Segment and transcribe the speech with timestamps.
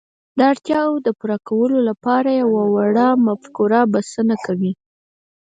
[0.37, 4.73] د اړتياوو د پوره کولو لپاره يوه وړه مفکوره بسنه کوي.